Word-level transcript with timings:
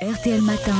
RTL 0.00 0.40
Matin, 0.40 0.72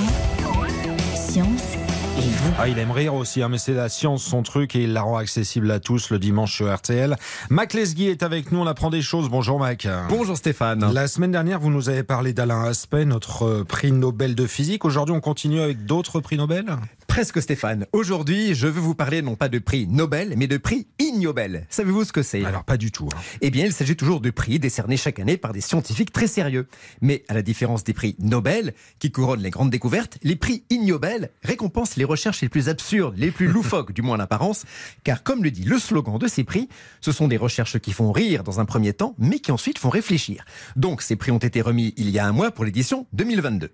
Science 1.14 1.74
et 2.16 2.22
vous. 2.22 2.52
Ah, 2.58 2.68
il 2.68 2.78
aime 2.78 2.90
rire 2.90 3.12
aussi, 3.12 3.42
hein, 3.42 3.50
mais 3.50 3.58
c'est 3.58 3.74
la 3.74 3.90
science 3.90 4.22
son 4.22 4.42
truc 4.42 4.74
et 4.74 4.84
il 4.84 4.94
la 4.94 5.02
rend 5.02 5.18
accessible 5.18 5.70
à 5.70 5.78
tous 5.78 6.08
le 6.08 6.18
dimanche 6.18 6.54
sur 6.54 6.74
RTL. 6.74 7.16
Mac 7.50 7.74
Lesguy 7.74 8.08
est 8.08 8.22
avec 8.22 8.50
nous, 8.50 8.60
on 8.60 8.66
apprend 8.66 8.88
des 8.88 9.02
choses. 9.02 9.28
Bonjour 9.28 9.58
Mac. 9.58 9.86
Bonjour 10.08 10.38
Stéphane. 10.38 10.90
La 10.94 11.06
semaine 11.06 11.32
dernière, 11.32 11.60
vous 11.60 11.68
nous 11.68 11.90
avez 11.90 12.02
parlé 12.02 12.32
d'Alain 12.32 12.64
Aspect, 12.64 13.04
notre 13.04 13.42
euh, 13.42 13.64
prix 13.64 13.92
Nobel 13.92 14.34
de 14.34 14.46
physique. 14.46 14.86
Aujourd'hui, 14.86 15.14
on 15.14 15.20
continue 15.20 15.60
avec 15.60 15.84
d'autres 15.84 16.20
prix 16.20 16.38
Nobel? 16.38 16.64
Presque 17.10 17.42
Stéphane. 17.42 17.86
Aujourd'hui, 17.92 18.54
je 18.54 18.68
veux 18.68 18.80
vous 18.80 18.94
parler 18.94 19.20
non 19.20 19.34
pas 19.34 19.48
de 19.48 19.58
prix 19.58 19.88
Nobel, 19.88 20.34
mais 20.36 20.46
de 20.46 20.56
prix 20.58 20.86
Ignobel. 21.00 21.66
Savez-vous 21.68 22.04
ce 22.04 22.12
que 22.12 22.22
c'est? 22.22 22.44
Alors, 22.44 22.62
pas 22.62 22.76
du 22.76 22.92
tout. 22.92 23.08
hein. 23.12 23.18
Eh 23.40 23.50
bien, 23.50 23.66
il 23.66 23.72
s'agit 23.72 23.96
toujours 23.96 24.20
de 24.20 24.30
prix 24.30 24.60
décernés 24.60 24.96
chaque 24.96 25.18
année 25.18 25.36
par 25.36 25.52
des 25.52 25.60
scientifiques 25.60 26.12
très 26.12 26.28
sérieux. 26.28 26.68
Mais 27.00 27.24
à 27.26 27.34
la 27.34 27.42
différence 27.42 27.82
des 27.82 27.94
prix 27.94 28.14
Nobel, 28.20 28.74
qui 29.00 29.10
couronnent 29.10 29.42
les 29.42 29.50
grandes 29.50 29.70
découvertes, 29.70 30.18
les 30.22 30.36
prix 30.36 30.62
Ignobel 30.70 31.30
récompensent 31.42 31.96
les 31.96 32.04
recherches 32.04 32.42
les 32.42 32.48
plus 32.48 32.68
absurdes, 32.68 33.18
les 33.18 33.32
plus 33.32 33.48
loufoques, 33.52 33.92
du 33.92 34.02
moins 34.02 34.16
en 34.16 34.20
apparence, 34.20 34.64
car 35.02 35.24
comme 35.24 35.42
le 35.42 35.50
dit 35.50 35.64
le 35.64 35.80
slogan 35.80 36.16
de 36.16 36.28
ces 36.28 36.44
prix, 36.44 36.68
ce 37.00 37.10
sont 37.10 37.26
des 37.26 37.36
recherches 37.36 37.80
qui 37.80 37.90
font 37.90 38.12
rire 38.12 38.44
dans 38.44 38.60
un 38.60 38.64
premier 38.64 38.92
temps, 38.92 39.16
mais 39.18 39.40
qui 39.40 39.50
ensuite 39.50 39.78
font 39.78 39.90
réfléchir. 39.90 40.44
Donc, 40.76 41.02
ces 41.02 41.16
prix 41.16 41.32
ont 41.32 41.38
été 41.38 41.60
remis 41.60 41.92
il 41.96 42.08
y 42.08 42.20
a 42.20 42.26
un 42.26 42.32
mois 42.32 42.52
pour 42.52 42.64
l'édition 42.64 43.08
2022. 43.14 43.72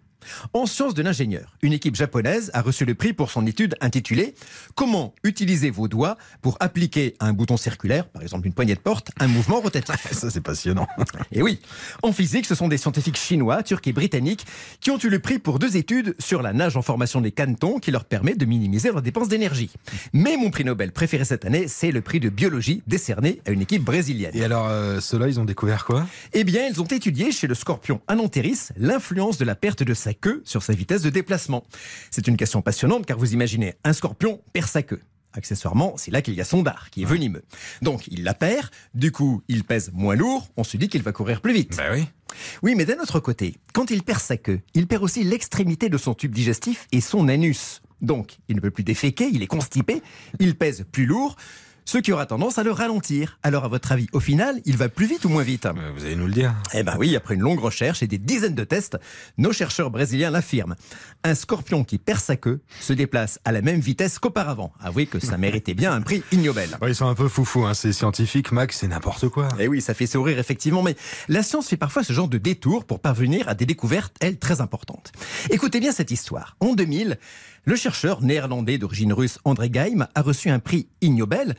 En 0.53 0.67
sciences 0.67 0.95
de 0.95 1.03
l'ingénieur, 1.03 1.57
une 1.63 1.73
équipe 1.73 1.97
japonaise 1.97 2.51
a 2.55 2.63
reçu 2.63 2.85
le 2.85 2.95
prix 2.95 3.13
pour 3.13 3.31
son 3.31 3.47
étude 3.47 3.75
intitulée 3.81 4.35
Comment 4.75 5.15
utiliser 5.25 5.71
vos 5.71 5.89
doigts 5.89 6.17
pour 6.43 6.57
appliquer 6.61 7.15
à 7.19 7.27
un 7.27 7.33
bouton 7.33 7.57
circulaire, 7.57 8.09
par 8.09 8.23
exemple 8.23 8.47
une 8.47 8.53
poignée 8.53 8.75
de 8.75 8.81
porte, 8.81 9.11
un 9.19 9.29
mouvement 9.29 9.61
rotatif. 9.61 9.97
Ça, 10.13 10.31
c'est 10.31 10.41
passionnant. 10.41 10.87
Et 11.33 11.43
oui, 11.43 11.61
en 12.03 12.13
physique, 12.13 12.47
ce 12.47 12.55
sont 12.55 12.69
des 12.69 12.79
scientifiques 12.79 13.17
chinois, 13.17 13.63
turcs 13.63 13.87
et 13.87 13.93
britanniques 13.93 14.47
qui 14.81 14.91
ont 14.91 14.99
eu 14.99 15.09
le 15.09 15.19
prix 15.19 15.39
pour 15.39 15.59
deux 15.59 15.77
études 15.77 16.15
sur 16.19 16.43
la 16.43 16.53
nage 16.53 16.77
en 16.77 16.83
formation 16.83 17.21
des 17.21 17.33
canetons 17.33 17.79
qui 17.79 17.91
leur 17.91 18.05
permet 18.05 18.35
de 18.35 18.45
minimiser 18.45 18.91
leurs 18.91 19.03
dépenses 19.03 19.29
d'énergie. 19.29 19.71
Mais 20.13 20.37
mon 20.37 20.51
prix 20.51 20.65
Nobel 20.65 20.93
préféré 20.93 21.25
cette 21.25 21.45
année, 21.45 21.69
c'est 21.69 21.91
le 21.91 22.01
prix 22.01 22.21
de 22.21 22.29
biologie 22.29 22.83
décerné 22.87 23.41
à 23.47 23.51
une 23.51 23.63
équipe 23.63 23.83
brésilienne. 23.83 24.33
Et 24.35 24.45
alors, 24.45 24.69
euh, 24.69 25.01
ceux-là, 25.01 25.29
ils 25.29 25.41
ont 25.41 25.45
découvert 25.45 25.85
quoi? 25.85 26.07
Eh 26.33 26.45
bien, 26.45 26.67
ils 26.69 26.81
ont 26.81 26.87
étudié 26.87 27.33
chez 27.33 27.47
le 27.47 27.55
scorpion 27.55 28.01
Ananteris 28.09 28.69
l'influence 28.77 29.39
de 29.39 29.45
la 29.45 29.55
perte 29.55 29.83
de 29.83 29.95
sa 29.95 30.15
queue 30.21 30.43
sur 30.45 30.63
sa 30.63 30.73
vitesse 30.73 31.03
de 31.03 31.11
déplacement. 31.11 31.65
C'est 32.11 32.27
une 32.27 32.37
question 32.37 32.63
passionnante 32.63 33.07
car 33.07 33.19
vous 33.19 33.33
imaginez, 33.33 33.75
un 33.85 33.93
scorpion 33.93 34.41
perd 34.53 34.69
sa 34.69 34.83
queue. 34.83 35.01
Accessoirement, 35.33 35.95
c'est 35.99 36.11
là 36.11 36.23
qu'il 36.23 36.33
y 36.35 36.41
a 36.41 36.45
son 36.45 36.63
dard, 36.63 36.89
qui 36.91 37.03
est 37.03 37.07
venimeux. 37.07 37.45
Donc, 37.83 38.07
il 38.09 38.25
la 38.25 38.33
perd, 38.33 38.71
du 38.95 39.13
coup, 39.13 39.43
il 39.49 39.65
pèse 39.65 39.91
moins 39.93 40.17
lourd, 40.17 40.49
on 40.57 40.65
se 40.65 40.79
dit 40.79 40.89
qu'il 40.89 41.03
va 41.03 41.13
courir 41.13 41.43
plus 41.43 41.53
vite. 41.53 41.77
Ben 41.77 41.93
oui. 41.93 42.07
Oui, 42.63 42.75
mais 42.75 42.87
d'un 42.87 42.99
autre 43.01 43.21
côté, 43.21 43.57
quand 43.75 43.91
il 43.91 44.03
perd 44.03 44.21
sa 44.21 44.39
queue, 44.39 44.61
il 44.73 44.87
perd 44.87 45.03
aussi 45.03 45.25
l'extrémité 45.25 45.91
de 45.91 45.99
son 45.99 46.15
tube 46.15 46.35
digestif 46.35 46.87
et 46.91 47.03
son 47.03 47.29
anus. 47.29 47.83
Donc, 48.01 48.39
il 48.49 48.57
ne 48.57 48.61
peut 48.61 48.71
plus 48.71 48.85
déféquer, 48.85 49.29
il 49.31 49.43
est 49.43 49.47
constipé, 49.47 50.03
il 50.39 50.57
pèse 50.57 50.87
plus 50.91 51.05
lourd, 51.05 51.37
ce 51.87 51.97
qui 51.99 52.13
aura 52.13 52.27
tendance 52.27 52.59
à 52.59 52.63
le 52.65 52.73
ralentir. 52.73 53.39
Alors, 53.43 53.65
à 53.65 53.69
votre 53.69 53.93
avis, 53.93 54.09
au 54.13 54.21
final, 54.21 54.61
il 54.67 54.77
va 54.77 54.89
plus 54.91 55.07
vite 55.07 55.25
ou 55.25 55.29
moins 55.31 55.43
vite? 55.45 55.65
Euh, 55.67 55.73
Vous 55.97 56.05
allez 56.05 56.17
nous 56.17 56.27
le 56.27 56.33
dire. 56.33 56.55
eh 56.75 56.83
ben 56.83 56.97
oui, 56.99 57.17
après 57.17 57.35
une 57.37 57.41
longue 57.41 57.61
recherche 57.61 58.03
et 58.03 58.07
des 58.07 58.19
dizaines 58.19 58.55
de 58.55 58.65
tests, 58.65 58.99
nos 59.39 59.53
chercheurs 59.53 59.91
brésiliens 59.91 60.31
l'affirment. 60.31 60.75
Un 61.25 61.35
scorpion 61.35 61.85
qui 61.85 61.97
perd 61.99 62.21
sa 62.21 62.37
queue 62.37 62.61
se 62.81 62.93
déplace 62.93 63.39
à 63.45 63.53
la 63.53 63.63
même 63.63 63.81
vitesse 63.81 64.19
qu'auparavant. 64.19 64.73
Avouez 64.81 65.07
que 65.07 65.21
ça 65.21 65.39
méritait 65.39 65.75
bien 65.75 65.93
un 65.93 66.01
prix 66.03 66.23
Ignobel. 66.33 66.69
Ouais, 66.83 66.91
ils 66.91 66.95
sont 66.95 67.09
un 67.09 67.15
peu 67.15 67.29
foufous, 67.29 67.65
hein, 67.65 67.73
ces 67.75 67.93
scientifiques. 67.93 68.53
Max, 68.53 68.79
c'est 68.79 68.89
n'importe 68.89 69.29
quoi. 69.29 69.49
Eh 69.61 69.69
oui, 69.69 69.81
ça 69.81 69.95
fait 69.95 70.07
sourire 70.07 70.39
effectivement, 70.41 70.83
mais 70.83 70.97
la 71.29 71.43
science 71.45 71.69
fait 71.69 71.77
parfois 71.77 72.03
ce 72.03 72.13
genre 72.13 72.29
de 72.29 72.39
détour 72.39 72.85
pour 72.85 72.99
parvenir 73.01 73.49
à 73.49 73.55
des 73.55 73.65
découvertes, 73.67 74.15
elles, 74.21 74.39
très 74.39 74.61
importantes. 74.61 75.13
Écoutez 75.51 75.79
bien 75.81 75.93
cette 75.93 76.11
histoire. 76.11 76.57
En 76.59 76.75
2000, 76.75 77.17
le 77.67 77.75
chercheur 77.75 78.23
néerlandais 78.23 78.79
d'origine 78.79 79.13
russe 79.13 79.41
André 79.45 79.69
Geim 79.73 80.07
a 80.15 80.23
reçu 80.23 80.49
un 80.51 80.61
prix 80.61 80.89
Ignobel 81.01 81.57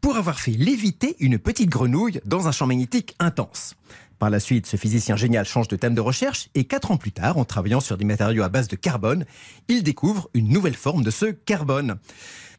pour 0.00 0.16
avoir 0.16 0.38
fait 0.38 0.52
léviter 0.52 1.16
une 1.18 1.36
petite 1.36 1.68
grenouille 1.68 2.20
dans 2.24 2.46
un 2.46 2.52
champ 2.52 2.68
magnétique 2.68 3.16
intense. 3.18 3.74
Par 4.20 4.30
la 4.30 4.38
suite, 4.38 4.66
ce 4.66 4.76
physicien 4.76 5.16
génial 5.16 5.44
change 5.44 5.66
de 5.66 5.74
thème 5.74 5.96
de 5.96 6.00
recherche 6.00 6.48
et 6.54 6.64
quatre 6.64 6.92
ans 6.92 6.96
plus 6.96 7.10
tard, 7.10 7.38
en 7.38 7.44
travaillant 7.44 7.80
sur 7.80 7.96
des 7.96 8.04
matériaux 8.04 8.44
à 8.44 8.48
base 8.48 8.68
de 8.68 8.76
carbone, 8.76 9.24
il 9.66 9.82
découvre 9.82 10.30
une 10.32 10.48
nouvelle 10.48 10.76
forme 10.76 11.02
de 11.02 11.10
ce 11.10 11.26
carbone. 11.26 11.96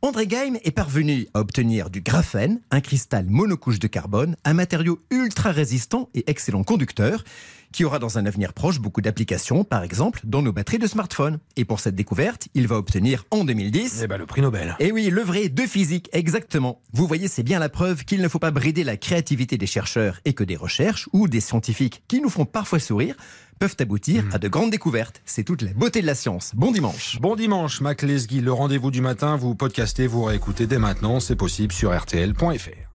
André 0.02 0.28
Geim 0.30 0.54
est 0.64 0.72
parvenu 0.72 1.28
à 1.34 1.42
obtenir 1.42 1.90
du 1.90 2.00
graphène, 2.00 2.62
un 2.72 2.80
cristal 2.80 3.26
monocouche 3.28 3.80
de 3.80 3.88
carbone, 3.88 4.38
un 4.46 4.54
matériau 4.54 5.02
ultra 5.12 5.52
résistant 5.52 6.08
et 6.16 6.24
excellent 6.28 6.64
conducteur, 6.64 7.26
qui 7.74 7.84
aura 7.84 8.00
dans 8.00 8.18
un 8.18 8.26
avenir 8.26 8.54
proche 8.54 8.80
beaucoup 8.80 9.02
d'applications, 9.02 9.66
par 9.66 9.84
exemple 9.84 10.22
dans 10.24 10.42
nos 10.42 10.54
batteries 10.54 10.80
de 10.80 10.88
smartphone. 10.88 11.40
Et 11.58 11.66
pour 11.66 11.82
cette 11.82 11.96
découverte, 11.96 12.48
il 12.54 12.66
va 12.66 12.78
obtenir 12.78 13.26
en 13.30 13.44
2010 13.44 14.00
Eh 14.04 14.08
ben, 14.08 14.18
le 14.18 14.26
prix 14.26 14.42
Nobel. 14.42 14.78
et 14.80 14.94
oui, 14.94 15.09
le 15.09 15.22
vrai 15.22 15.50
de 15.50 15.64
physique, 15.64 16.09
exactement. 16.14 16.82
Vous 16.94 17.06
voyez, 17.06 17.28
c'est 17.28 17.44
bien 17.44 17.59
la 17.59 17.68
preuve 17.70 18.06
qu'il 18.06 18.22
ne 18.22 18.28
faut 18.30 18.40
pas 18.40 18.52
brider 18.52 18.86
la 18.86 18.96
créativité 18.96 19.58
des 19.58 19.68
chercheurs 19.68 20.22
et 20.24 20.32
que 20.32 20.46
des 20.46 20.56
recherches 20.56 21.09
ou 21.12 21.28
des 21.28 21.42
scientifiques 21.42 22.04
qui 22.08 22.22
nous 22.22 22.30
font 22.30 22.46
parfois 22.46 22.80
sourire 22.80 23.18
peuvent 23.59 23.75
aboutir 23.80 24.24
à 24.31 24.40
de 24.40 24.47
grandes 24.47 24.72
découvertes. 24.72 25.22
C'est 25.25 25.44
toute 25.44 25.62
la 25.62 25.74
beauté 25.74 26.02
de 26.02 26.08
la 26.08 26.16
science. 26.16 26.52
Bon 26.56 26.72
dimanche. 26.72 27.20
Bon 27.22 27.36
dimanche, 27.36 27.81
Mac 27.81 28.02
Lesguy. 28.02 28.40
Le 28.42 28.53
rendez-vous 28.53 28.90
du 28.90 29.02
matin, 29.02 29.36
vous 29.36 29.53
podcastez, 29.53 30.08
vous 30.08 30.24
réécoutez 30.24 30.66
dès 30.66 30.80
maintenant. 30.80 31.20
C'est 31.20 31.36
possible 31.36 31.74
sur 31.74 31.96
RTL.fr. 31.96 32.88